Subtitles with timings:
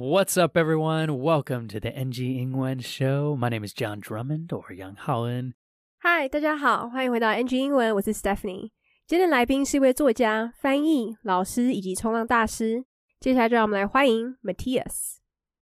[0.00, 1.18] What's up, everyone?
[1.18, 3.34] Welcome to the NG Ingwen Show.
[3.36, 5.54] My name is John Drummond or Yang Haoen.
[6.04, 8.70] Hi，大家好，欢迎回到 NG 英文，我是 Stephanie。
[9.08, 12.84] 今天的来宾是一位作家、翻译、老师以及冲浪大师。
[13.18, 15.16] 接下来就让我们来欢迎 Mattias。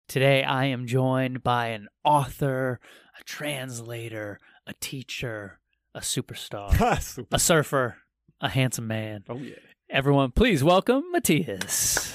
[0.06, 2.78] Today I am joined by an author,
[3.18, 5.60] a translator, a teacher,
[5.94, 6.78] a superstar,
[7.32, 7.94] a surfer,
[8.42, 9.22] a handsome man.
[9.30, 9.54] Oh yeah!
[9.88, 12.12] Everyone, please welcome Mattias.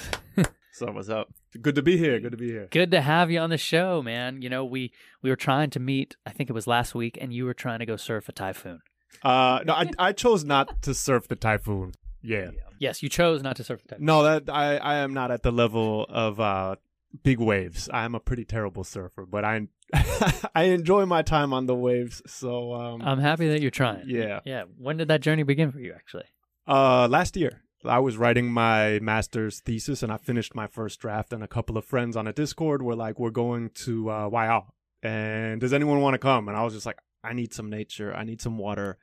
[0.81, 1.31] So what's up?
[1.61, 2.19] Good to be here.
[2.19, 2.67] Good to be here.
[2.71, 4.41] Good to have you on the show, man.
[4.41, 4.91] You know, we
[5.21, 6.15] we were trying to meet.
[6.25, 8.79] I think it was last week, and you were trying to go surf a typhoon.
[9.21, 11.91] Uh, no, I I chose not to surf the typhoon.
[12.23, 12.49] Yeah.
[12.79, 14.07] Yes, you chose not to surf the typhoon.
[14.07, 16.77] No, that I I am not at the level of uh
[17.21, 17.87] big waves.
[17.93, 19.67] I am a pretty terrible surfer, but I
[20.55, 22.23] I enjoy my time on the waves.
[22.25, 24.09] So um I'm happy that you're trying.
[24.09, 24.39] yeah.
[24.45, 24.63] Yeah.
[24.79, 26.25] When did that journey begin for you, actually?
[26.67, 31.33] Uh, last year I was writing my master's thesis and I finished my first draft.
[31.33, 34.61] And a couple of friends on a Discord were like, "We're going to uh,
[35.03, 38.13] and does anyone want to come?" And I was just like, "I need some nature.
[38.13, 38.97] I need some water.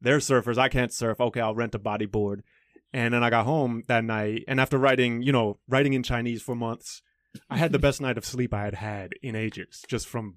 [0.00, 0.58] They're surfers.
[0.58, 1.20] I can't surf.
[1.20, 2.40] Okay, I'll rent a bodyboard."
[2.92, 6.40] And then I got home that night, and after writing, you know, writing in Chinese
[6.40, 7.02] for months,
[7.50, 10.36] I had the best night of sleep I had had in ages, just from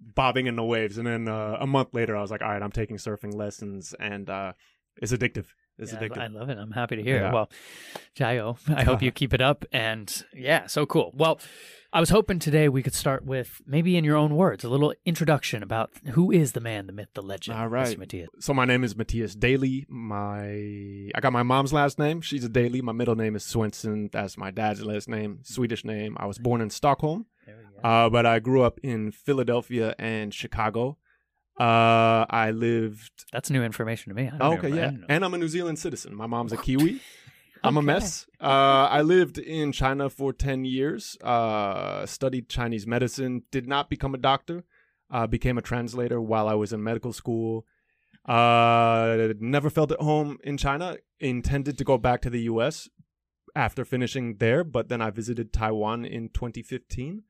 [0.00, 0.98] bobbing in the waves.
[0.98, 3.94] And then uh, a month later, I was like, "All right, I'm taking surfing lessons,"
[3.98, 4.52] and uh,
[4.96, 5.46] it's addictive.
[5.78, 6.18] It's Yeah, addictive.
[6.18, 6.58] I love it.
[6.58, 7.32] I'm happy to hear it.
[7.32, 7.50] Well,
[8.16, 9.64] Jayo, I hope you keep it up.
[9.72, 11.10] And yeah, so cool.
[11.14, 11.40] Well,
[11.92, 14.92] I was hoping today we could start with maybe in your own words, a little
[15.04, 17.56] introduction about who is the man, the myth, the legend.
[17.56, 17.98] All right.
[17.98, 18.26] Mattias.
[18.40, 19.86] So my name is Mattias Daly.
[19.88, 20.42] My
[21.14, 22.20] I got my mom's last name.
[22.20, 22.80] She's a Daly.
[22.82, 24.10] My middle name is Swenson.
[24.12, 26.16] That's my dad's last name, Swedish name.
[26.18, 27.88] I was born in Stockholm, There we go.
[27.88, 30.98] uh, but I grew up in Philadelphia and Chicago.
[31.58, 33.26] Uh, I lived.
[33.32, 34.28] That's new information to me.
[34.28, 36.14] I don't Oh, okay, yeah, and I'm a New Zealand citizen.
[36.14, 37.00] My mom's a Kiwi.
[37.62, 38.26] I'm a mess.
[38.40, 44.14] Uh, I lived in China for 10 years, uh, studied Chinese medicine, did not become
[44.14, 44.64] a doctor,
[45.10, 47.64] uh, became a translator while I was in medical school.
[48.26, 52.88] Uh, never felt at home in China, intended to go back to the US
[53.56, 57.22] after finishing there, but then I visited Taiwan in 2015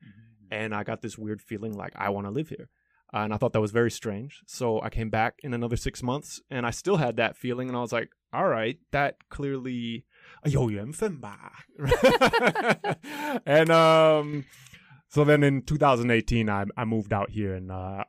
[0.51, 2.69] and I got this weird feeling like I want to live here
[3.12, 4.42] Uh, and I thought that was very strange.
[4.46, 7.68] So I came back in another six months and I still had that feeling.
[7.68, 10.04] And I was like, all right, that clearly
[10.44, 11.64] 有缘分吧.
[13.44, 14.44] and um,
[15.08, 18.04] so then in 2018, I, I moved out here and uh,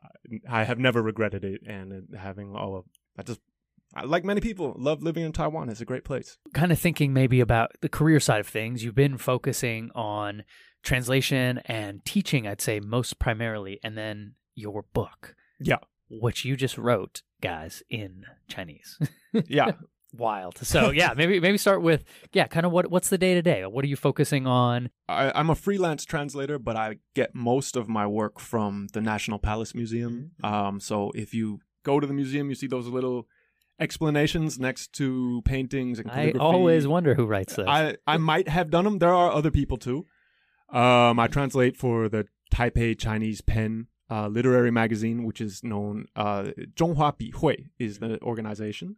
[0.48, 1.62] I have never regretted it.
[1.66, 2.84] And having all of,
[3.18, 3.40] I just,
[3.94, 5.68] I, like many people, love living in Taiwan.
[5.68, 6.38] It's a great place.
[6.54, 10.44] kind of thinking maybe about the career side of things, you've been focusing on
[10.84, 15.35] translation and teaching, I'd say most primarily, and then your book.
[15.59, 15.77] Yeah.
[16.09, 18.99] Which you just wrote, guys, in Chinese.
[19.47, 19.71] Yeah.
[20.13, 20.57] Wild.
[20.59, 23.65] So yeah, maybe maybe start with yeah, kind of what what's the day to day?
[23.65, 24.89] What are you focusing on?
[25.07, 29.37] I, I'm a freelance translator, but I get most of my work from the National
[29.37, 30.31] Palace Museum.
[30.43, 33.27] Um, so if you go to the museum, you see those little
[33.79, 37.67] explanations next to paintings and I always wonder who writes those.
[37.67, 38.99] I I might have done them.
[38.99, 40.05] There are other people too.
[40.69, 46.43] Um, I translate for the Taipei Chinese Pen uh, literary magazine, which is known uh,
[46.75, 48.25] Zhonghua Bihui is the mm-hmm.
[48.25, 48.95] organization,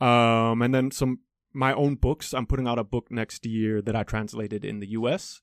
[0.00, 1.20] um, and then some
[1.52, 2.34] my own books.
[2.34, 5.40] I'm putting out a book next year that I translated in the U.S.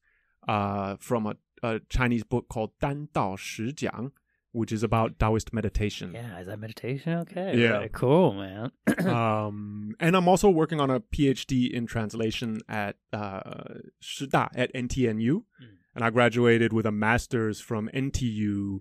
[0.48, 4.12] Uh, from a, a, Chinese book called Dan Dao Shi Jiang,
[4.52, 6.12] which is about Taoist meditation.
[6.14, 7.14] Yeah, is that meditation?
[7.20, 7.58] Okay.
[7.58, 7.88] Yeah.
[7.88, 8.72] Cool, man.
[9.08, 15.32] um, and I'm also working on a PhD in translation at uh, Shida at NTNU,
[15.32, 15.44] mm.
[15.96, 18.80] and I graduated with a master's from NTU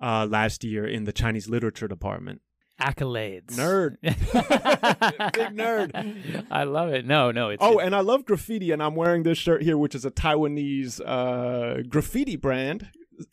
[0.00, 2.40] uh, last year in the Chinese literature department.
[2.80, 3.52] Accolades.
[3.56, 3.96] Nerd.
[4.02, 6.46] Big nerd.
[6.50, 7.06] I love it.
[7.06, 9.94] No, no, it's Oh, and I love graffiti, and I'm wearing this shirt here, which
[9.94, 12.88] is a Taiwanese uh, graffiti brand.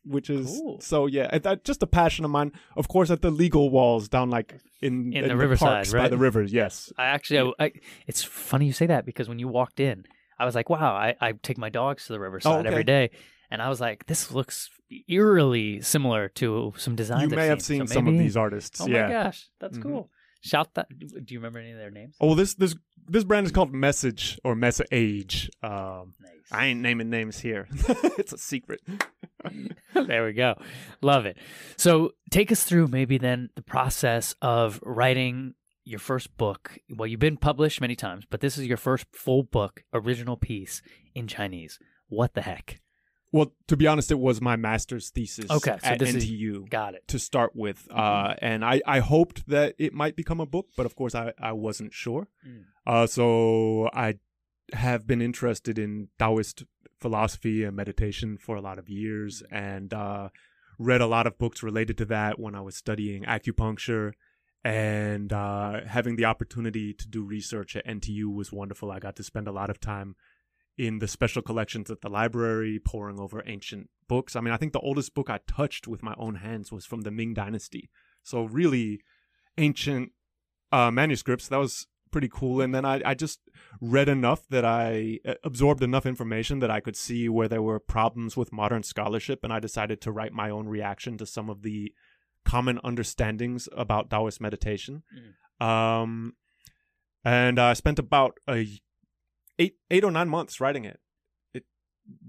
[0.05, 0.79] Which is Cool.
[0.79, 2.53] so yeah, that just a passion of mine.
[2.77, 6.17] Of course, at the legal walls down like in In the riverside, parks by the
[6.17, 6.53] rivers.
[6.53, 7.71] Yes, I actually, I, I,
[8.07, 10.05] it's funny you say that because when you walked in,
[10.39, 12.69] I was like, wow, I, I take my dogs to the riverside Oh, okay.
[12.69, 13.09] every day.
[13.53, 14.67] And I was like, this looks
[15.07, 17.21] eerily similar to some designs.
[17.21, 17.81] you I've may have seen.
[17.81, 18.81] seen So some of these artists.
[18.81, 19.03] Oh yeah.
[19.05, 19.83] my gosh, that's Mhm.
[19.83, 20.09] cool.
[20.41, 20.87] Shout that.
[20.89, 22.15] Do you remember any of their names?
[22.19, 22.75] Oh, this this
[23.07, 25.51] this brand is called Message or Messa Age.
[25.61, 26.31] Um, Nice.
[26.51, 27.67] I ain't naming names here.
[28.17, 28.81] it's a secret.
[29.93, 30.55] there we go.
[31.01, 31.37] Love it.
[31.77, 35.53] So take us through maybe then the process of writing
[35.85, 36.77] your first book.
[36.89, 40.81] Well, you've been published many times, but this is your first full book, original piece
[41.13, 41.77] in Chinese.
[42.07, 42.79] What the heck?
[43.33, 46.69] Well, to be honest, it was my master's thesis Okay, so at this is- NTU
[46.69, 47.07] Got it.
[47.07, 50.85] to start with, uh, and I, I hoped that it might become a book, but
[50.85, 52.27] of course I, I wasn't sure.
[52.47, 52.65] Mm.
[52.85, 54.19] Uh, so I
[54.73, 56.63] have been interested in Taoist
[56.99, 60.29] philosophy and meditation for a lot of years and uh,
[60.77, 64.13] read a lot of books related to that when I was studying acupuncture.
[64.63, 68.91] And uh, having the opportunity to do research at NTU was wonderful.
[68.91, 70.15] I got to spend a lot of time
[70.77, 74.35] in the special collections at the library, poring over ancient books.
[74.35, 77.01] I mean, I think the oldest book I touched with my own hands was from
[77.01, 77.89] the Ming Dynasty.
[78.23, 79.01] So, really
[79.57, 80.11] ancient
[80.71, 81.47] uh, manuscripts.
[81.47, 82.61] That was pretty cool.
[82.61, 83.41] And then I, I just
[83.81, 87.79] read enough that I uh, absorbed enough information that I could see where there were
[87.79, 89.43] problems with modern scholarship.
[89.43, 91.91] And I decided to write my own reaction to some of the
[92.45, 95.03] common understandings about Taoist meditation.
[95.61, 95.65] Mm.
[95.65, 96.33] Um,
[97.25, 98.67] and I spent about a
[99.59, 100.99] eight eight or nine months writing it.
[101.53, 101.63] It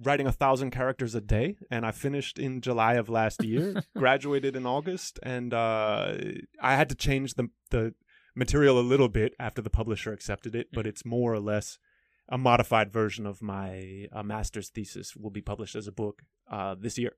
[0.02, 3.82] writing a thousand characters a day, and I finished in July of last year.
[3.96, 6.14] graduated in August, and uh,
[6.60, 7.94] I had to change the the
[8.34, 10.88] material a little bit after the publisher accepted it, but mm.
[10.88, 11.78] it's more or less
[12.28, 16.74] a modified version of my uh, master's thesis will be published as a book uh,
[16.78, 17.12] this year.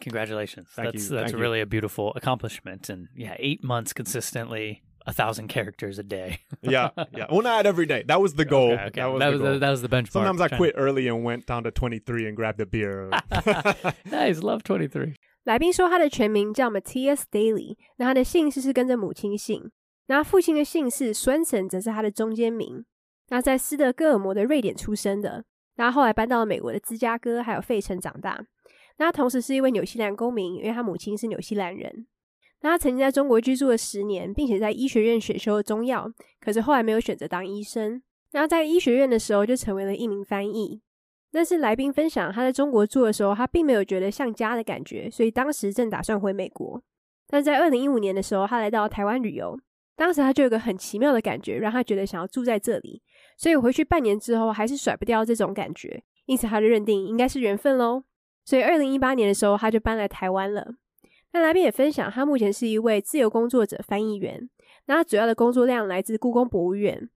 [0.00, 0.68] Congratulations!
[0.74, 1.16] Thank that's you.
[1.16, 1.62] that's Thank really you.
[1.62, 6.40] a beautiful accomplishment, and yeah, eight months consistently, a thousand characters a day.
[6.62, 7.26] yeah, yeah.
[7.30, 8.04] Well, not every day.
[8.06, 8.72] That was the goal.
[8.72, 9.00] Okay, okay.
[9.00, 10.12] That was that was, the, that was the benchmark.
[10.12, 10.80] Sometimes I quit to...
[10.80, 13.10] early and went down to twenty three and grabbed a beer.
[14.10, 15.14] nice, love twenty three.
[15.44, 19.70] 来宾说，他的全名叫 Mattias Daly，那他的姓氏是跟着母亲姓，
[20.08, 22.84] 那父亲的姓氏 Swenson 则是他的中间名。
[23.28, 25.44] 那在斯德哥尔摩的瑞典出生的，
[25.76, 28.44] 那后来搬到了美国的芝加哥还有费城长大。
[28.98, 32.06] 那他同时是一位纽西兰公民，因为他母亲是纽西兰人。
[32.66, 38.02] 那他曾经在中国居住了十年，并且在医学院选修了中药，可是后来没有选择当医生。
[38.32, 40.80] 那在医学院的时候，就成为了一名翻译。
[41.30, 46.82] 但是来宾分享，他在中国住的时候，他并没有觉得像家的感觉，所以当时正打算回美国。
[47.28, 49.56] 但在二零一五年的时候，他来到台湾旅游，
[49.94, 53.00] 当时他就有个很奇妙的感觉，让他觉得想要住在这里。
[53.38, 58.02] 所以回去半年之后，还是甩不掉这种感觉，因此他就认定应该是缘分喽。
[58.44, 60.74] 所以二零一八年的时候，他就搬来台湾了。
[61.36, 64.48] 那来宾也分享，他目前是一位自由工作者翻译员，
[64.86, 67.10] 那他主要的工作量来自故宫博物院。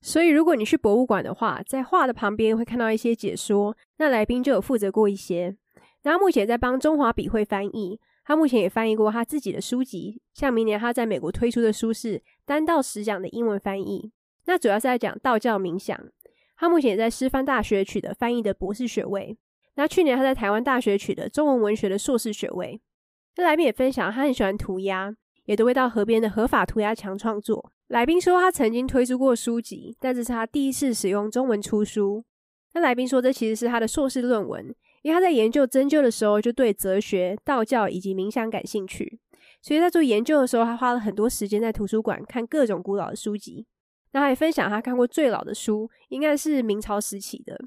[0.00, 5.56] 所以，如果你去博物馆的话，在画的旁边会看到一些解说，那来宾就有负责过一些。
[6.04, 14.12] 那他目前在帮中华笔会翻译，他目前也翻译过他自己的书籍，像明年他在美国推出的书是单到十讲的英文翻译，
[14.44, 15.98] 那主要是在讲道教冥想。
[16.56, 19.36] 他目前也在师范大学取得翻译的博士学位，
[19.74, 22.80] 那去年他在台湾大学取得中文文学的硕士学位。
[23.36, 25.14] 那来宾也分享，他很喜欢涂鸦，
[25.44, 27.72] 也都会到河边的合法涂鸦墙创作。
[27.88, 32.24] 来宾说，他曾经推出过书籍，但这是他第一次使用中文出书。
[32.72, 39.20] 那来宾说，这其实是他的硕士论文，因为他在研究针灸的时候，就对哲学、道教以及冥想感兴趣，
[39.60, 43.66] 所以在做研究的时候，他花了很多时间在图书馆看各种古老的书籍。
[44.12, 47.58] 那他也分享，他看过最老的书，应该是明朝时期的。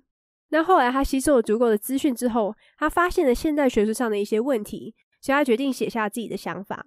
[0.49, 4.95] 那后来他吸收了足够的资讯之后，他发现了现代学术上的一些问题，
[5.27, 6.85] 所以他决定写下自己的想法。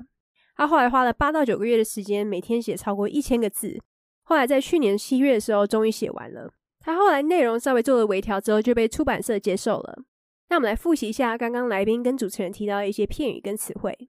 [0.56, 3.78] 他后来花了八到九个月的时间，每天写超过一千个字。
[4.22, 6.50] 后来在去年七月的时候，终于写完了。
[6.78, 10.04] 他后来内容稍微做了微调之后，就被出版社接受了。
[10.48, 14.08] 那我们来复习一下刚刚来宾跟主持人提到的一些片语跟词汇。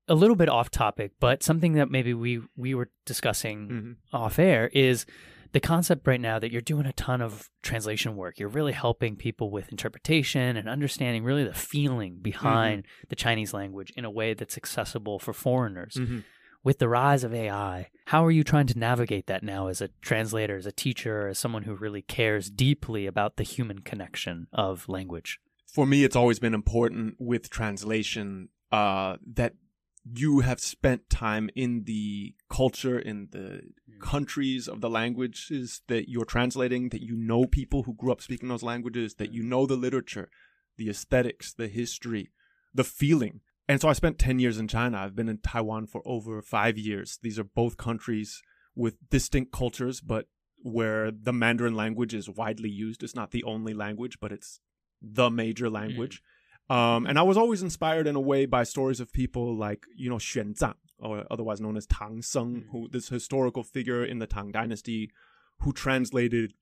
[0.07, 3.95] A little bit off topic, but something that maybe we we were discussing Mhm.
[4.13, 5.05] off air is
[5.51, 8.37] the concept right now that you're doing a ton of translation work.
[8.37, 13.91] You're really helping people with interpretation and understanding really the feeling behind the Chinese language
[13.95, 15.95] in a way that's accessible for foreigners.
[15.95, 16.23] Mhm.
[16.63, 19.89] With the rise of AI, how are you trying to navigate that now as a
[20.01, 24.89] translator, as a teacher, as someone who really cares deeply about the human connection of
[24.89, 25.39] language?
[25.73, 29.53] For me, it's always been important with translation uh, that
[30.13, 33.99] you have spent time in the culture, in the hmm.
[33.99, 38.49] countries of the languages that you're translating, that you know people who grew up speaking
[38.49, 39.49] those languages, that you hmm.
[39.49, 40.29] know the literature,
[40.77, 42.29] the aesthetics, the history,
[42.73, 43.41] the feeling.
[43.67, 44.99] And so I spent 10 years in China.
[44.99, 47.17] I've been in Taiwan for over five years.
[47.23, 48.43] These are both countries
[48.75, 50.27] with distinct cultures, but
[50.61, 53.01] where the Mandarin language is widely used.
[53.01, 54.59] It's not the only language, but it's
[55.01, 55.73] the major hmm.
[55.73, 56.21] language.
[56.69, 60.09] Um, and I was always inspired in a way by stories of people like, you
[60.09, 62.69] know, Xuan Zang, or otherwise known as Tang Seng, Mm.
[62.71, 65.11] who this historical figure in the Tang Dynasty
[65.59, 66.53] who translated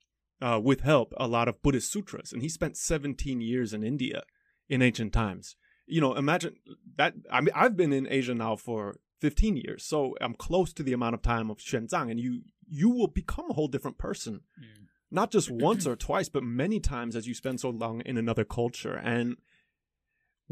[0.42, 2.34] uh, with help a lot of Buddhist sutras.
[2.34, 4.24] And he spent 17 years in India
[4.68, 5.56] in ancient times.
[5.86, 6.56] You know, imagine
[6.98, 7.14] that.
[7.32, 10.92] I mean, I've been in Asia now for 15 years, so I'm close to the
[10.94, 14.88] amount of time of Xuanzang, and you you will become a whole different person, Mm.
[15.12, 18.44] not just once or twice, but many times as you spend so long in another
[18.44, 18.96] culture.
[18.96, 19.38] And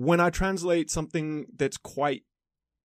[0.06, 2.24] when I translate something that's quite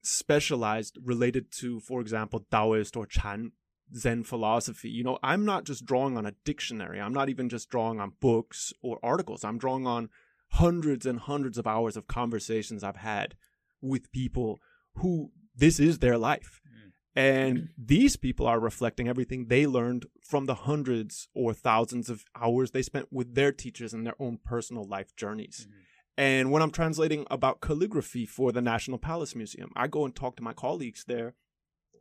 [0.02, 3.52] specialized related to, for example, Taoist or Chan
[3.96, 7.00] Zen philosophy, you know, I'm not just drawing on a dictionary.
[7.00, 9.44] I'm not even just drawing on books or articles.
[9.44, 10.11] I'm drawing on
[10.50, 13.35] hundreds and hundreds of hours of conversations I've had
[13.80, 14.58] with people
[14.96, 16.61] who this is their life.
[16.66, 16.92] Mm.
[17.18, 22.73] And these people are reflecting everything they learned from the hundreds or thousands of hours
[22.73, 25.66] they spent with their teachers in their own personal life journeys.
[25.66, 25.82] Mhm.
[26.18, 30.37] And when I'm translating about calligraphy for the National Palace Museum, I go and talk
[30.37, 31.35] to my colleagues there,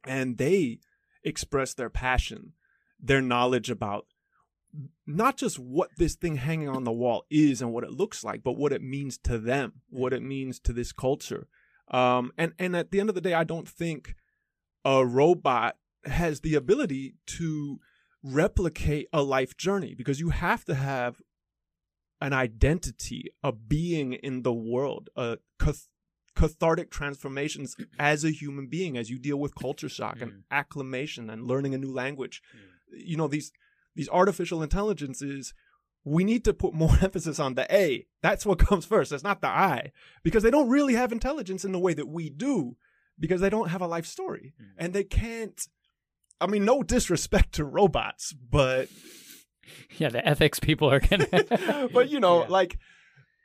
[0.05, 0.79] and they
[1.23, 2.53] express their passion,
[2.99, 4.05] their knowledge about
[5.05, 8.43] not just what this thing hanging on the wall is and what it looks like,
[8.43, 11.47] but what it means to them, what it means to this culture.
[11.89, 14.15] Um, and and at the end of the day, I don't think
[14.83, 17.79] a robot has the ability to
[18.23, 21.21] replicate a life journey because you have to have
[22.21, 25.89] an identity, a being in the world, a cath-
[26.35, 30.21] cathartic transformations as a human being as you deal with culture shock Mm.
[30.23, 32.41] and acclimation and learning a new language.
[32.55, 32.99] Mm.
[33.05, 33.51] You know these
[33.95, 35.53] these artificial intelligences.
[36.03, 38.05] We need to put more emphasis on the A.
[38.21, 39.11] That's what comes first.
[39.11, 39.91] It's not the I
[40.23, 42.77] because they don't really have intelligence in the way that we do
[43.19, 44.65] because they don't have a life story Mm.
[44.77, 45.59] and they can't.
[46.41, 48.89] I mean, no disrespect to robots, but
[49.97, 51.27] Yeah, the ethics people are gonna.
[51.93, 52.47] but you know, Yeah.
[52.49, 52.77] like,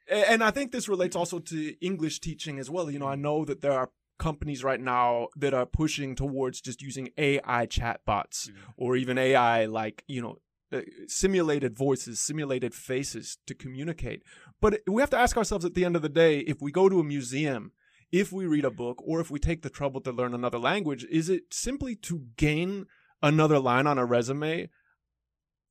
[0.08, 2.90] and I think this relates also to English teaching as well.
[2.90, 6.82] You know, I know that there are companies right now that are pushing towards just
[6.82, 8.54] using AI chatbots Mhm.
[8.76, 10.36] or even AI like you know
[10.72, 14.22] uh, simulated voices, simulated faces to communicate.
[14.60, 16.88] But we have to ask ourselves at the end of the day, if we go
[16.88, 17.72] to a museum.
[18.12, 21.04] If we read a book or if we take the trouble to learn another language,
[21.04, 22.86] is it simply to gain
[23.22, 24.68] another line on a resume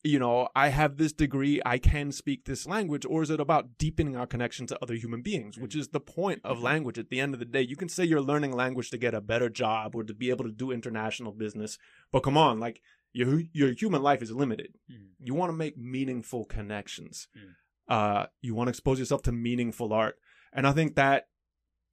[0.03, 3.77] you know, I have this degree, I can speak this language, or is it about
[3.77, 7.19] deepening our connection to other human beings, which is the point of language at the
[7.19, 7.61] end of the day?
[7.61, 10.45] You can say you're learning language to get a better job or to be able
[10.45, 11.77] to do international business,
[12.11, 14.75] but come on, like your your human life is limited.
[14.89, 15.09] Mm.
[15.19, 17.27] You want to make meaningful connections.
[17.37, 17.93] Mm.
[17.93, 20.15] Uh, you want to expose yourself to meaningful art,
[20.53, 21.27] and I think that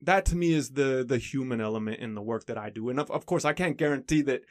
[0.02, 2.88] that to me is the the human element in the work that I do.
[2.88, 4.42] And of, of course, I can't guarantee that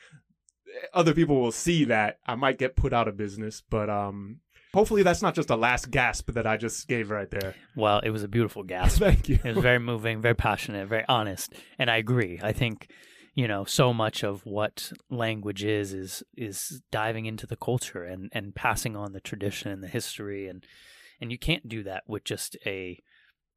[0.94, 2.20] other people will see that.
[2.26, 4.40] I might get put out of business, but um,
[4.74, 7.56] hopefully that's not just a last gasp that I just gave right there.
[7.76, 9.00] Well, it was a beautiful gasp.
[9.00, 9.40] Thank you.
[9.44, 12.40] It was very moving, very passionate, very honest, and I agree.
[12.44, 12.90] I think
[13.34, 18.30] you know so much of what language is is is diving into the culture and
[18.32, 20.66] and passing on the tradition and the history and
[21.22, 22.98] and you can't do that with just a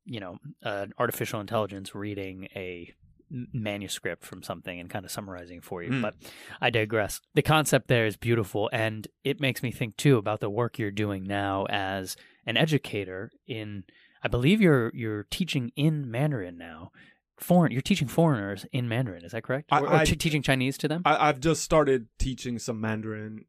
[0.05, 2.93] you know an artificial intelligence reading a
[3.31, 6.03] manuscript from something and kind of summarizing for you Mm.
[6.03, 6.15] but
[6.61, 10.51] i digress the concept there is beautiful and it makes me think too about the
[10.51, 12.17] work you're doing now as
[12.47, 13.85] an educator in
[14.23, 16.91] i believe you're you're teaching in mandarin now
[17.39, 20.79] foreign you're teaching foreigners in mandarin is that correct I- or, or I- teaching chinese
[20.79, 23.45] to them I, I've just started teaching some Mandarin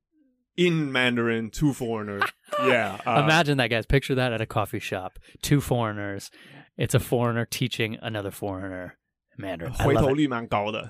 [0.57, 2.23] in Mandarin to foreigners.
[2.59, 2.99] yeah.
[3.07, 3.85] uh, Imagine that, guys.
[3.85, 5.17] Picture that at a coffee shop.
[5.41, 6.29] Two foreigners.
[6.75, 8.97] It's a foreigner teaching another foreigner
[9.38, 9.72] Mandarin.
[9.78, 10.14] I 回 love 头 it.
[10.16, 10.88] 率蛮高的。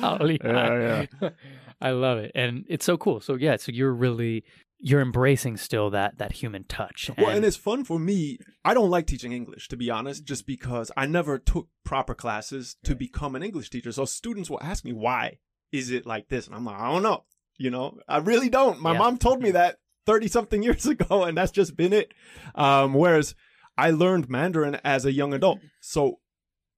[0.00, 1.06] Holy Yeah,
[1.80, 3.20] I love it, and it's so cool.
[3.20, 4.44] So yeah, so you're really
[4.80, 7.10] you're embracing still that that human touch.
[7.16, 8.38] Well, and it's fun for me.
[8.64, 12.76] I don't like teaching English, to be honest, just because I never took proper classes
[12.84, 12.98] to Right.
[12.98, 13.90] become an English teacher.
[13.92, 15.38] So students will ask me, why
[15.72, 16.46] is it like this?
[16.46, 17.24] And I'm like, I don't know.
[17.58, 18.80] You know, I really don't.
[18.80, 18.98] My Yeah.
[18.98, 22.12] mom told me that 30 something years ago, and that's just been it.
[22.54, 23.34] Um, whereas
[23.76, 25.58] I learned Mandarin as a young adult.
[25.80, 26.20] So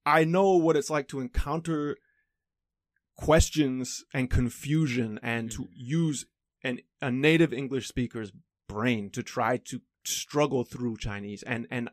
[0.05, 1.97] I know what it's like to encounter
[3.17, 6.25] questions and confusion and to use
[6.63, 8.31] an, a native English speaker's
[8.67, 11.43] brain to try to struggle through Chinese.
[11.43, 11.89] And, and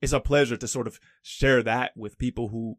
[0.00, 2.76] it's a pleasure to sort of share that with people who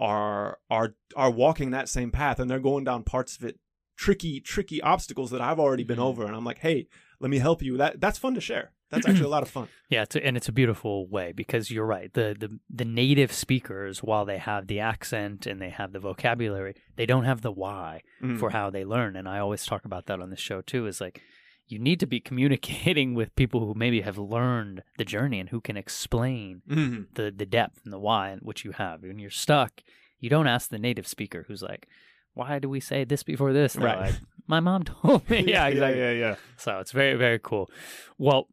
[0.00, 3.58] are, are, are walking that same path and they're going down parts of it,
[3.96, 6.04] tricky, tricky obstacles that I've already been Mhm.
[6.04, 6.26] over.
[6.26, 6.88] And I'm like, Hey,
[7.20, 7.76] let me help you.
[7.76, 8.72] That, that's fun to share.
[8.90, 9.68] That's actually a lot of fun.
[9.90, 12.12] Yeah, it's a, and it's a beautiful way because you're right.
[12.12, 16.74] The, the the native speakers, while they have the accent and they have the vocabulary,
[16.96, 18.38] they don't have the why Mm.
[18.40, 19.14] for how they learn.
[19.16, 20.86] And I always talk about that on the show too.
[20.86, 21.20] Is like
[21.66, 25.60] you need to be communicating with people who maybe have learned the journey and who
[25.60, 27.06] can explain Mhm.
[27.14, 29.02] the the depth and the why and which you have.
[29.02, 29.82] When you're stuck,
[30.18, 31.86] you don't ask the native speaker who's like,
[32.32, 34.00] "Why do we say this before this?" They're Right.
[34.10, 34.14] like,
[34.46, 35.44] My mom told me.
[35.54, 36.00] yeah, exactly.
[36.00, 36.36] yeah, yeah.
[36.56, 37.70] So it's very, very cool.
[38.18, 38.48] Well,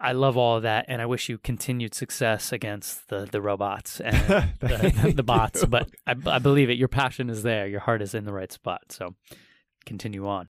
[0.00, 3.98] I love all of that, and I wish you continued success against the, the robots
[3.98, 4.14] and
[4.60, 5.62] the, Thank the bots.
[5.62, 5.68] you.
[5.68, 6.76] But I, I believe it.
[6.76, 7.66] Your passion is there.
[7.66, 8.92] Your heart is in the right spot.
[8.92, 9.14] So
[9.86, 10.48] continue on.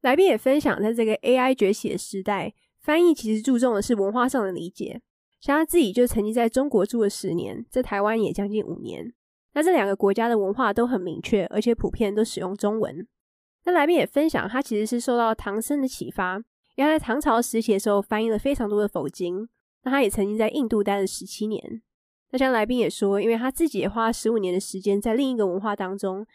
[0.00, 5.02] 来宾也分享，在这个 AI 崛起的时代，翻译其实注重的是文化上的理解。
[5.40, 9.12] 像他自己就曾经在中国住了十年，在台湾也将近五年。
[9.52, 13.06] 那这两个国家的文化都很明确，而且普遍都使用中文。
[13.64, 16.42] 那来宾也分享，他其实是受到唐僧的启发，
[16.75, 19.47] 原来唐朝时期的时候翻译了非常多的佛经。
[19.83, 21.81] 那他也曾经在印度待了十七年。
[22.29, 26.25] 那像来宾也说，因为他自己也花十五年的时间在另一个文化当中，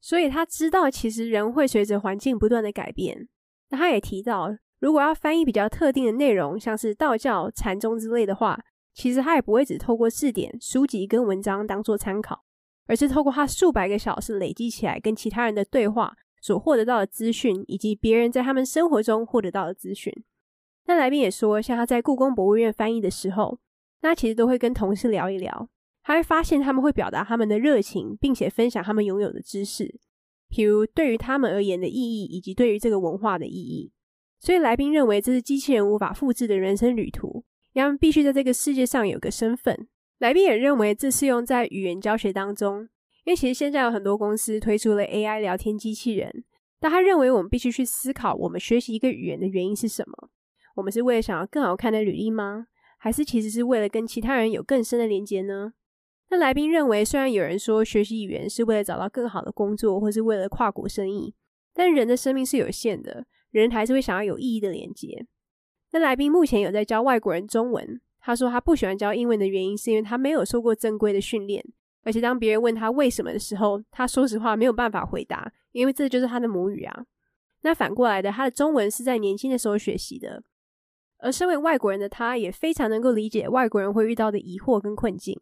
[0.00, 3.28] 所以他知道其实人会随着环境不断的改变。
[3.68, 8.58] 那他也提到，如果要翻译比较特定的内容，像是道教、禅宗之类的话，
[8.94, 12.44] 其实他也不会只透过字典、书籍跟文章当做参考，
[12.86, 20.12] 而是透过他数百个小时累积起来跟其他人的对话所获得到的资讯，以及别人在他们生活中获得到的资讯。
[20.84, 23.58] 那来宾也说，像他在故宫博物院翻译的时候，
[24.02, 25.70] 那其实都会跟同事聊一聊，
[26.02, 29.98] 他会发现他们会表达他们的热情，并且分享他们拥有的知识，
[30.50, 33.90] 譬如对于他们而言的意义，以及对于这个文化的意义。
[34.38, 39.88] 所以来宾认为这是机器人无法复制的人生旅途，他们必须在这个世界上有个身份。
[40.18, 42.90] 来宾也认为这适用在语言教学当中，
[43.24, 46.44] 因为其实现在有很多公司推出了 AI 聊天机器人，
[46.78, 50.30] 但他认为我们必须去思考，我们学习一个语言的原因是什么？
[50.76, 52.66] 我们是为了想要更好看的履历吗？
[52.98, 55.72] 还是其实是为了跟其他人有更深的连接呢？
[56.30, 61.34] 那来宾认为，虽然有人说学习语言是为了找到更好的工作，或是为了跨国生意，
[61.72, 65.26] 但人的生命是有限的，人还是会想要有意义的连接。
[65.92, 71.64] 那来宾目前有在教外国人中文，他说他不喜欢教英文的原因是因为他没有受过正规的训练，
[72.04, 77.04] 而且当别人问他为什么的时候，他说实话没有办法回答，因为这就是他的母语啊。
[77.62, 80.44] 那反过来的，他的中文是在年轻的时候学习的，
[81.18, 85.40] 而身为外国人的他，也非常能够理解外国人会遇到的疑惑跟困境。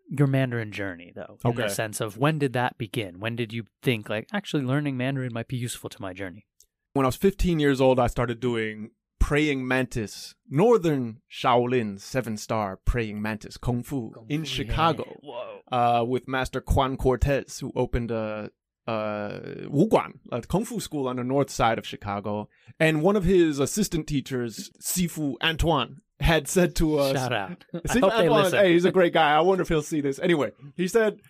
[0.08, 1.74] your Mandarin journey, though, in the Okay.
[1.74, 3.20] sense of when did that begin?
[3.20, 6.46] When did you think like actually learning Mandarin might be useful to my journey?
[6.93, 12.79] When I was 15 years old, I started doing praying mantis, Northern Shaolin seven star
[12.85, 15.05] praying mantis kung fu in Chicago.
[15.23, 15.61] Whoa.
[15.71, 18.51] uh, with Master Juan Cortez, who opened a,
[18.89, 22.49] Wuguan, a kung fu school on the north side of Chicago.
[22.81, 27.65] And one of his assistant teachers, Sifu Antoine, had said to us, Shout out.
[27.75, 29.33] Sifu hope Antoine, hey, he's a great guy.
[29.33, 30.19] I wonder if he'll see this.
[30.19, 31.21] Anyway, he said,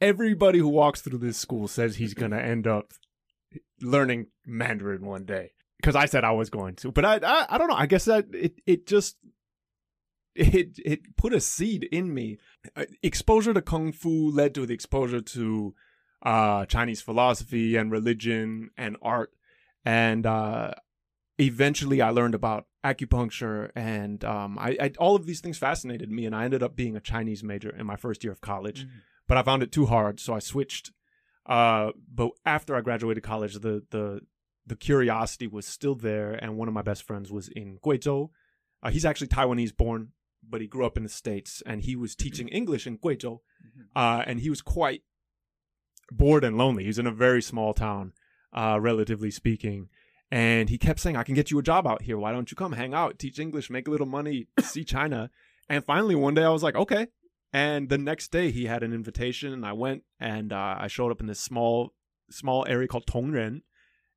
[0.00, 2.92] everybody who walks through this school says he's going to end up
[3.80, 5.52] learning Mandarin one day.
[5.78, 7.74] Because I said I was going to, but I, I, I don't know.
[7.74, 9.16] I guess that it, it just
[10.34, 12.38] it it put a seed in me.
[12.76, 15.74] Uh, exposure to kung fu led to the exposure to
[16.22, 19.32] uh, Chinese philosophy and religion and art,
[19.84, 20.72] and uh,
[21.38, 26.26] eventually I learned about acupuncture and um, I, I all of these things fascinated me,
[26.26, 28.86] and I ended up being a Chinese major in my first year of college,
[29.26, 30.92] but I found it too hard, so I switched.
[31.46, 34.20] Uh, but after I graduated college, the the
[34.66, 38.30] the curiosity was still there, and one of my best friends was in Guizhou.
[38.82, 40.12] Uh, he's actually Taiwanese born,
[40.48, 43.40] but he grew up in the states, and he was teaching English in Guizhou,
[43.96, 45.02] uh, and he was quite
[46.10, 46.84] bored and lonely.
[46.84, 48.12] He was in a very small town,
[48.52, 49.88] uh, relatively speaking,
[50.30, 52.18] and he kept saying, "I can get you a job out here.
[52.18, 55.30] Why don't you come hang out, teach English, make a little money, see China?"
[55.68, 57.08] And finally, one day, I was like, "Okay."
[57.52, 61.10] And the next day, he had an invitation, and I went, and uh, I showed
[61.10, 61.94] up in this small,
[62.30, 63.62] small area called Tongren,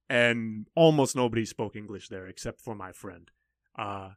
[0.09, 3.31] and almost nobody spoke English there except for my friend.
[3.77, 4.11] Uh,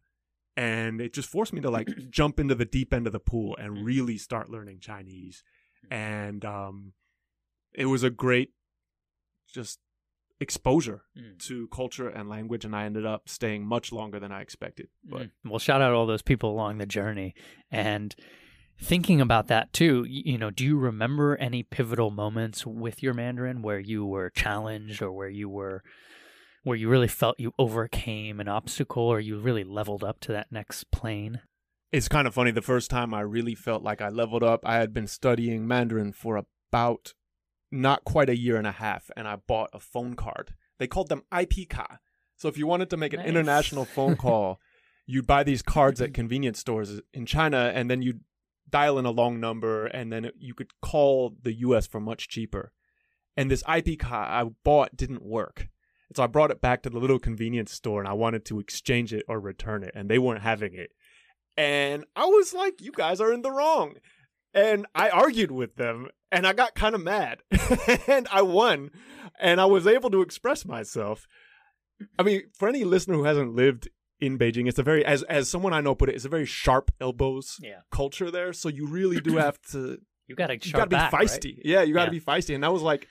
[0.56, 3.56] and it just forced me to like jump into the deep end of the pool
[3.58, 5.42] and really start learning Chinese.
[5.90, 6.92] and um,
[7.72, 8.50] it was a great
[9.52, 9.78] just
[10.40, 11.38] exposure Mm.
[11.46, 14.88] to culture and language, and I ended up staying much longer than I expected.
[15.04, 15.30] But Mm.
[15.50, 17.34] Well, shout out all those people along the journey.
[17.70, 18.14] And
[18.78, 23.62] thinking about that too, you know, do you remember any pivotal moments with your Mandarin
[23.62, 25.82] where you were challenged or where you were
[26.62, 30.50] where you really felt you overcame an obstacle or you really leveled up to that
[30.50, 31.40] next plane?
[31.92, 32.50] it's kind of funny.
[32.50, 36.12] The first time I really felt like I leveled up, I had been studying Mandarin
[36.12, 36.36] for
[36.70, 37.14] about
[37.70, 40.54] not quite a year and a half, and I bought a phone card.
[40.78, 41.98] They called them IP ka.
[42.36, 43.28] So if you wanted to make an Nice.
[43.28, 44.58] international phone call,
[45.06, 48.20] you'd buy these cards at convenience stores in China, and then you'd
[48.68, 51.86] dial in a long number, and then you could call the U.S.
[51.86, 52.72] for much cheaper.
[53.36, 55.68] And this IP card I bought didn't work.
[56.14, 59.12] So I brought it back to the little convenience store, and I wanted to exchange
[59.12, 60.90] it or return it, and they weren't having it.
[61.56, 63.94] And I was like, you guys are in the wrong.
[64.52, 67.42] And I argued with them and I got kind of mad.
[68.06, 68.90] and I won
[69.40, 71.26] and I was able to express myself.
[72.18, 73.88] I mean, for any listener who hasn't lived
[74.20, 76.46] in Beijing, it's a very as as someone I know put it, it's a very
[76.46, 77.80] sharp elbows Yeah.
[77.90, 78.52] culture there.
[78.52, 79.98] So you really do have to
[80.28, 81.58] You got to you got to be feisty.
[81.64, 82.18] Yeah, you got to Yeah.
[82.18, 82.54] be feisty.
[82.54, 83.06] And I was like,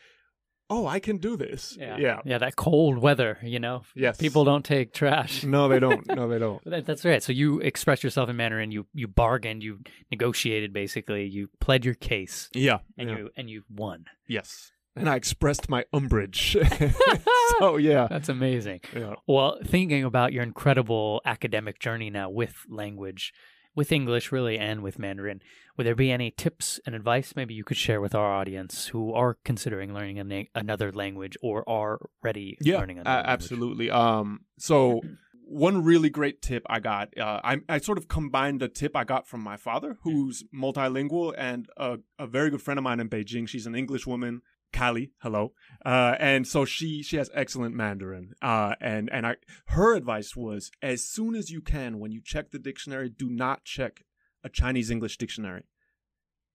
[0.69, 1.97] "Oh, I can do this." Yeah.
[1.97, 2.19] Yeah.
[2.25, 3.83] Yeah, that cold weather, you know.
[3.95, 4.17] Yes.
[4.17, 5.43] People don't take trash.
[5.43, 6.05] No, they don't.
[6.15, 6.61] No, they don't.
[6.65, 7.21] That, that's right.
[7.23, 8.71] So you expressed yourself in Mandarin.
[8.71, 9.63] You you bargained.
[9.63, 9.79] You
[10.11, 10.73] negotiated.
[10.73, 12.79] Basically, you pled your case, Yeah.
[12.97, 13.17] and yeah.
[13.17, 14.05] you and you won.
[14.27, 14.71] Yes.
[14.95, 16.55] And I expressed my umbrage.
[17.60, 18.08] so yeah.
[18.10, 18.81] That's amazing.
[18.95, 19.15] Yeah.
[19.27, 23.34] Well, thinking about your incredible academic journey now with language,
[23.75, 25.41] with English really, and with Mandarin,
[25.75, 29.13] would there be any tips and advice maybe you could share with our audience who
[29.13, 33.34] are considering learning na- another language or are ready Yeah, learning another language?
[33.34, 33.89] absolutely.
[33.89, 35.01] Um, so
[35.47, 39.03] one really great tip I got, uh, I, I sort of combined a tip I
[39.03, 43.10] got from my father, who's multilingual and a, a very good friend of mine in
[43.10, 43.47] Beijing.
[43.47, 44.41] She's an English woman,
[44.75, 45.11] Callie.
[45.21, 45.53] Hello.
[45.85, 48.33] Uh, and so she she has excellent Mandarin.
[48.41, 49.35] Uh, and and I
[49.67, 53.63] her advice was as soon as you can, when you check the dictionary, do not
[53.63, 54.03] check
[54.43, 55.63] a Chinese English dictionary.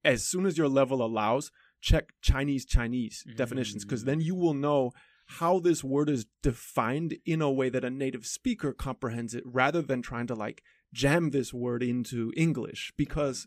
[0.05, 4.93] As soon as your level allows, check Chinese Chinese definitions because then you will know
[5.39, 9.81] how this word is defined in a way that a native speaker comprehends it rather
[9.81, 13.47] than trying to like jam this word into English because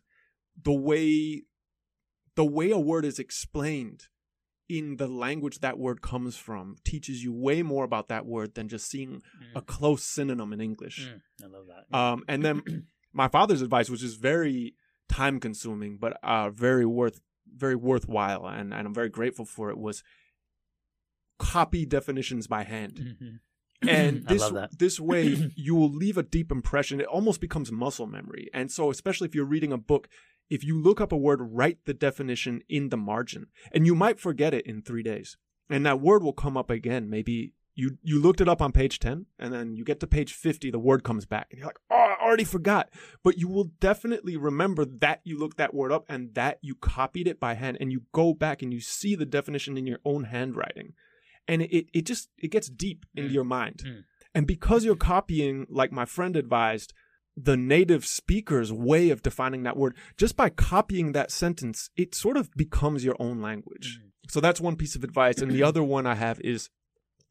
[0.62, 1.44] the way
[2.36, 4.08] the way a word is explained
[4.70, 8.68] in the language that word comes from teaches you way more about that word than
[8.68, 9.22] just seeing
[9.56, 11.08] a close synonym in English.
[11.08, 11.98] Mm, I love that.
[11.98, 14.76] Um, and then my father's advice, which is very
[15.10, 17.20] time consuming but uh, very worth
[17.56, 20.04] very worthwhile, and, and I'm very grateful for it, was
[21.38, 23.18] copy definitions by hand.
[23.22, 23.40] Mhm.
[23.88, 27.00] And this this way you will leave a deep impression.
[27.00, 28.50] It almost becomes muscle memory.
[28.54, 30.08] And so especially if you're reading a book,
[30.56, 33.44] if you look up a word, write the definition in the margin.
[33.74, 35.30] And you might forget it in 3 days.
[35.70, 37.10] And that word will come up again.
[37.10, 40.32] Maybe you you looked it up on page 10 and then you get to page
[40.34, 42.86] 50 the word comes back and you're like, "Oh, I already forgot."
[43.26, 47.28] But you will definitely remember that you looked that word up and that you copied
[47.28, 50.26] it by hand and you go back and you see the definition in your own
[50.26, 50.94] handwriting
[51.48, 53.34] and it, it just it gets deep into Mm.
[53.38, 54.04] your mind Mm.
[54.36, 56.94] and because you're copying like my friend advised
[57.36, 59.96] the native speaker's way of defining that word.
[60.18, 64.00] Just by copying that sentence it sort of becomes your own language.
[64.02, 64.32] Mm.
[64.32, 65.40] so that's one piece of advice.
[65.40, 66.70] And the other one i have is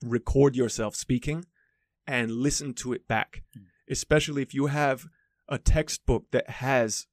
[0.05, 1.45] record yourself speaking
[2.07, 3.43] and listen to it back.
[3.57, 3.67] Mm.
[3.91, 5.07] especially if you have
[5.49, 7.07] a textbook that has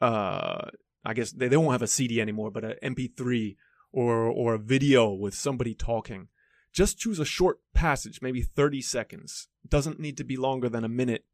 [0.00, 0.68] uh
[1.04, 3.56] i guess they, they won't have a cd anymore but an mp3
[3.92, 6.28] or or a video with somebody talking.
[6.72, 9.48] Just choose a short passage maybe 30 seconds.
[9.68, 11.24] Doesn't need to be longer than a minute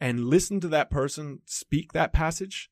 [0.00, 2.70] and listen to that person speak that passage,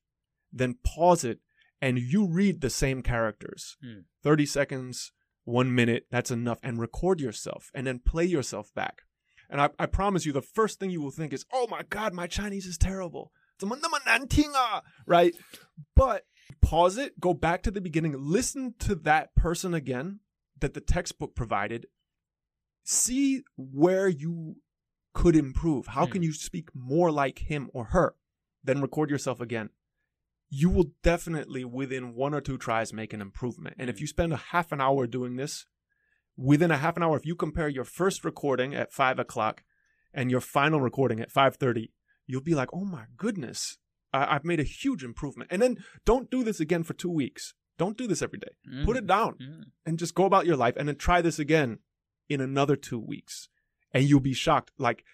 [0.52, 1.40] then pause it
[1.80, 4.04] and you read the same characters mm.
[4.22, 5.12] 30 seconds,
[5.44, 9.02] one minute, that's enough, and record yourself and then play yourself back.
[9.48, 12.12] And I, I promise you, the first thing you will think is, oh my God,
[12.12, 13.32] my Chinese is terrible.
[15.06, 15.34] Right?
[15.94, 16.24] But
[16.60, 20.20] pause it, go back to the beginning, listen to that person again
[20.60, 21.86] that the textbook provided,
[22.82, 24.56] see where you
[25.20, 25.86] could improve?
[25.88, 26.12] How Hmm.
[26.12, 28.14] can you speak more like him or her
[28.62, 29.70] then record yourself again?
[30.48, 33.76] You will definitely within one or two tries make an improvement.
[33.78, 34.00] And if Mm.
[34.02, 35.66] you spend a half an hour doing this
[36.36, 39.64] within a half an hour if you compare your first recording at five o'clock
[40.12, 41.92] and your final recording at 5.30
[42.26, 43.78] you'll be like oh my goodness
[44.12, 45.50] I- i've made a huge improvement.
[45.52, 47.54] And then don't do this again for two weeks.
[47.78, 48.54] Don't do this every day.
[48.84, 49.64] Put it down Mm.
[49.86, 51.78] and just go about your life and then try this again
[52.28, 53.48] in another two weeks
[53.92, 54.72] and you'll be shocked.
[54.78, 55.04] Like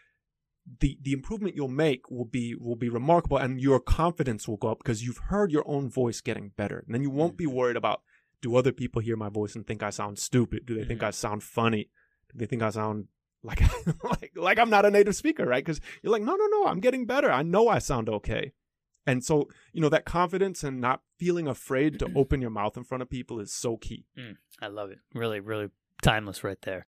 [0.81, 4.69] the the improvement you'll make will be will be remarkable and your confidence will go
[4.69, 6.79] up because you've heard your own voice getting better.
[6.87, 8.03] And then you won't be worried about
[8.41, 10.67] do other people hear my voice and think I sound stupid?
[10.67, 11.07] Do they think Mhm.
[11.07, 11.91] I sound funny?
[12.33, 13.09] Do they think I sound
[13.43, 13.61] like
[14.05, 15.65] like like I'm not a native speaker right?
[15.65, 17.31] Because you're like no no no I'm getting better.
[17.31, 18.53] I know I sound okay.
[19.05, 22.85] And so you know that confidence and not feeling afraid to open your mouth in
[22.85, 24.07] front of people is so key.
[24.61, 24.99] I love it.
[25.13, 25.71] Really, really
[26.03, 26.87] timeless right there.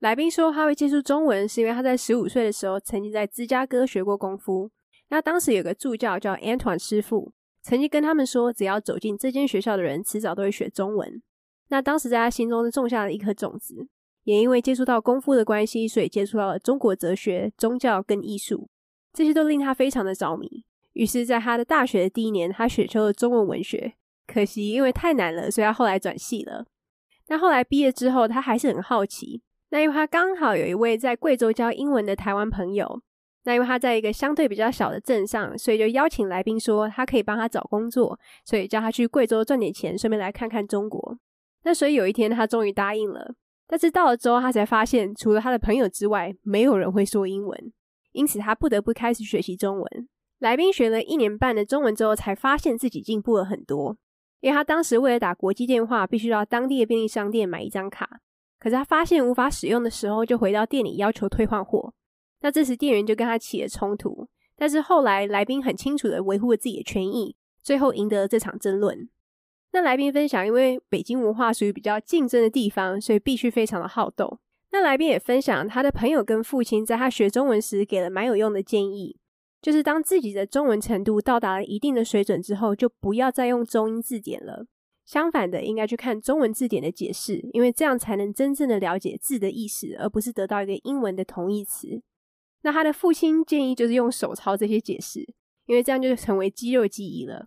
[0.00, 4.70] 来宾说他会接触中文，是因为他在十五岁的时候曾经在芝加哥学过功夫。
[5.08, 7.32] 那当时有个助教叫 Antoine 师傅，
[7.62, 11.22] 曾经跟他们说，只要走进这间学校的人，迟早都会学中文。
[11.68, 13.88] 那当时在他心中是种下了一颗种子，
[14.24, 18.68] 也因为接触到功夫的关系，所以接触到了中国哲学、宗教跟艺术，
[19.12, 20.64] 这些都令他非常的着迷。
[20.92, 23.94] 于是，在他的大学的第一年，他选修了中文文学。
[24.26, 26.66] 可惜因为太难了，所以他后来转系了。
[27.28, 29.42] 那后来毕业之后，他还是很好奇。
[29.70, 33.02] 那因为他刚好有一位在贵州教英文的台湾朋友，
[33.44, 41.18] 那因为他在一个相对比较小的镇上，所以就邀请来宾说他可以帮他找工作，所以叫他去贵州赚点钱，顺便来看看中国。
[41.64, 43.34] 那所以有一天他终于答应了，
[43.66, 47.72] 但是到了之后他才发现，除了他的朋友之外，没有人会说英文，
[48.12, 50.08] 因此他不得不开始学习中文。
[50.38, 53.96] 来宾学了一年半的中文之后，才发现自己进步了很多。
[54.40, 58.20] 因为他当时为了打国际电话，必须到当地的便利商店买一张卡，
[58.66, 61.94] 可是他发现无法使用的时候，就回到店里要求退换货。
[62.40, 64.26] 那这时店员就跟他起了冲突，
[64.56, 69.08] 但是后来来宾很清楚的维护了自己的权益，最后赢得了这场争论。
[69.70, 74.40] 那来宾分享，因为北京文化属于比较竞争的地方，所以必须非常的好斗。
[74.72, 79.16] 那来宾也分享，他的朋友跟父亲在他学中文时给了蛮有用的建议，
[79.62, 84.66] 就是当自己的中文程度到达了一定的水准之后，就不要再用中英字典了。
[85.06, 92.02] 相反的，应该去看中文字典的解释，因为这样才能真正的了解字的意思，而不是得到一个英文的同义词。
[92.62, 95.20] 那他的父亲建议就是用手抄这些解释，
[95.66, 97.46] 因为这样就成为肌肉记忆了。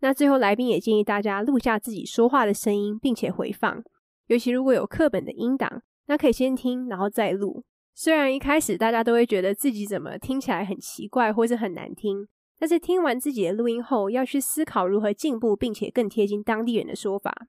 [0.00, 3.84] 那最后来宾也建议大家录下自己说话的声音，并且回放，
[4.28, 7.64] 尤其如果有课本的音档，那可以先听，然后再录。
[7.94, 12.26] 虽然一开始大家都会觉得自己怎么听起来很奇怪或是很难听，
[12.58, 17.48] 但是听完自己的录音后，要去思考如何进步，并且更贴近当地人的说法。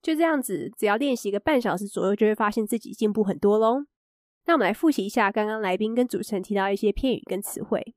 [0.00, 3.86] 就这样子，只要练习一个半小时左右，就会发现自己进步很多喽。
[4.46, 7.94] 那我们来复习一下刚刚来宾跟主持人提到一些片语跟词汇。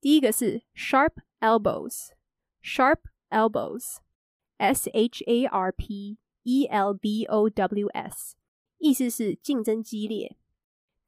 [0.00, 8.36] 第一个是 sharp elbows，sharp elbows，s h a r p e l b o w s，
[8.78, 10.36] 意思是竞争激烈。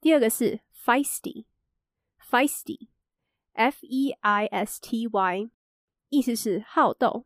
[0.01, 2.89] 第二个是 feisty，feisty
[3.57, 5.49] F E I S T Y，
[6.09, 7.25] 意思是好斗。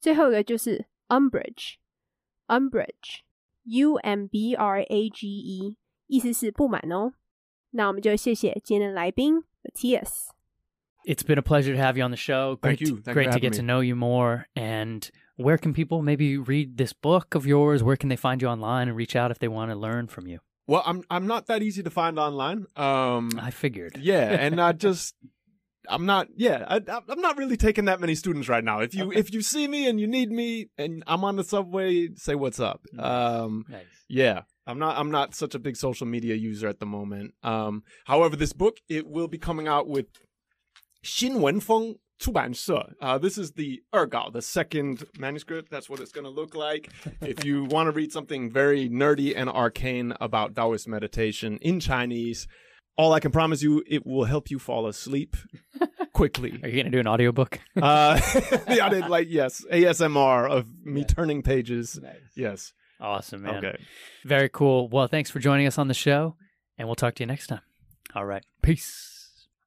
[0.00, 7.12] 最后一个就是 umbrage，umbrage，U M B R A G E，意思是不满哦。
[7.70, 10.28] 那我们就谢谢今天的来宾 Mattias。
[11.04, 12.56] It's been a pleasure to have you on the show.
[12.56, 13.00] Great, Thank you.
[13.02, 13.56] Thank great to get me.
[13.56, 14.46] to know you more.
[14.54, 17.82] And where can people maybe read this book of yours?
[17.82, 20.28] Where can they find you online and reach out if they want to learn from
[20.28, 20.38] you?
[20.68, 22.66] Well, I'm I'm not that easy to find online.
[22.76, 23.98] Um, I figured.
[24.00, 25.16] Yeah, and I just
[25.89, 28.93] i'm not yeah I, I- i'm not really taking that many students right now if
[28.93, 29.19] you Okay.
[29.19, 32.59] if you see me and you need me and i'm on the subway say what's
[32.59, 33.85] up um Nice.
[34.09, 37.83] yeah i'm not i'm not such a big social media user at the moment um
[38.05, 40.07] however this book it will be coming out with
[41.03, 46.55] 新文风出版社 uh this is the ergao the second manuscript that's what it's going to look
[46.55, 46.89] like
[47.21, 52.47] if you want to read something very nerdy and arcane about Taoist meditation in Chinese,
[52.96, 55.36] all I can promise you, it will help you fall asleep
[56.12, 56.60] quickly.
[56.62, 57.60] Are you going to do an audiobook?
[57.82, 58.20] Uh,
[58.68, 61.98] yeah, I did like yes, ASMR of me turning pages.
[62.36, 62.72] Yes.
[63.00, 63.56] Awesome, man.
[63.56, 63.78] Okay.
[64.24, 64.88] Very cool.
[64.88, 66.36] Well, thanks for joining us on the show,
[66.78, 67.62] and we'll talk to you next time.
[68.14, 68.44] All right.
[68.62, 69.11] Peace.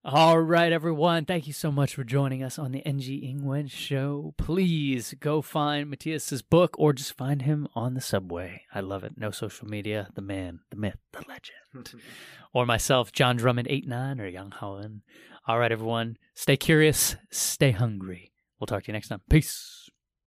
[0.07, 1.25] All right, everyone.
[1.25, 4.35] Thank you so much for joining us on the NG Ingwen show.
[4.37, 8.61] Please go find Mattias's book or just find him on the subway.
[8.71, 9.13] I love it.
[9.17, 10.09] No social media.
[10.13, 12.03] The man, the myth, the legend.
[12.53, 15.01] or myself, John Drummond89 or Yang Haoen.
[15.47, 16.17] All right, everyone.
[16.35, 18.31] Stay curious, stay hungry.
[18.59, 19.21] We'll talk to you next time.
[19.27, 19.89] Peace.